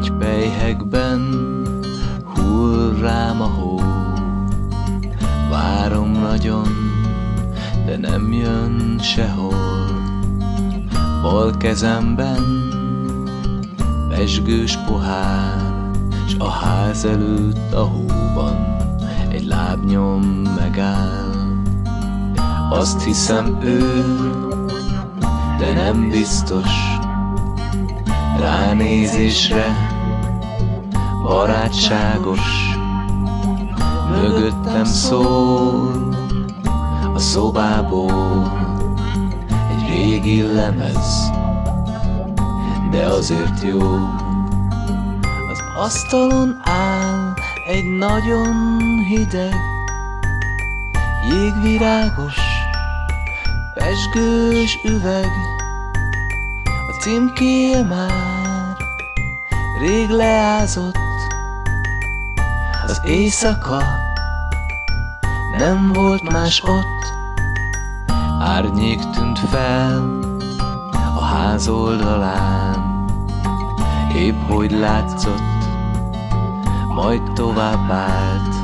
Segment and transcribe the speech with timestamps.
[0.00, 1.20] nagy pejhekben
[2.24, 3.80] hull rám a hó.
[5.50, 6.68] Várom nagyon,
[7.86, 9.88] de nem jön sehol.
[11.22, 12.42] Bal kezemben
[14.08, 15.82] pesgős pohár,
[16.28, 18.76] s a ház előtt a hóban
[19.28, 20.22] egy lábnyom
[20.56, 21.58] megáll.
[22.70, 24.04] Azt hiszem ő,
[25.58, 26.99] de nem biztos,
[28.40, 29.76] ránézésre
[31.22, 32.40] barátságos,
[34.10, 36.08] mögöttem szól
[37.14, 38.52] a szobából
[39.70, 41.30] egy régi lemez,
[42.90, 43.80] de azért jó.
[45.50, 47.34] Az asztalon áll
[47.66, 49.54] egy nagyon hideg,
[51.30, 52.38] jégvirágos,
[53.74, 55.28] pesgős üveg,
[57.00, 58.76] címkéje már
[59.78, 60.98] rég leázott,
[62.86, 63.82] az éjszaka
[65.58, 67.12] nem volt más ott,
[68.40, 70.18] árnyék tűnt fel
[71.16, 73.04] a ház oldalán,
[74.14, 75.64] épp hogy látszott,
[76.94, 78.54] majd tovább állt,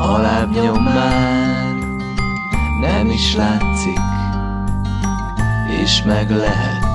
[0.00, 1.74] a lábnyom már
[2.80, 4.00] nem is látszik,
[5.82, 6.85] és meg lehet,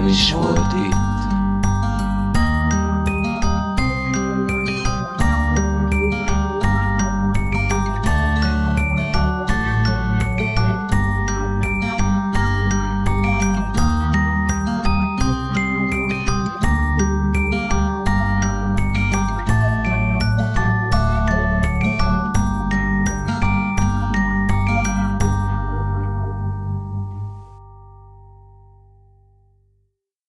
[0.00, 1.09] nem is volt itt.